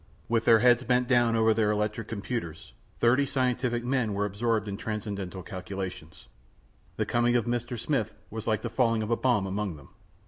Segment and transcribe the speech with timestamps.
[0.27, 4.75] With their heads bent down over their electric computers, thirty scientific men were absorbed in
[4.75, 6.27] transcendental calculations.
[6.95, 7.79] The coming of Mr.
[7.79, 9.89] Smith was like the falling of a bomb among them.